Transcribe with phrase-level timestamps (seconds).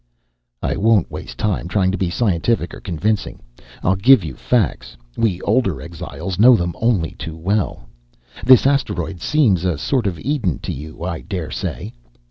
[0.63, 3.39] "I won't waste time trying to be scientific or convincing.
[3.83, 7.87] I'll give you facts we older exiles know them only too well.
[8.43, 11.91] This asteroid seems a sort of Eden to you, I daresay."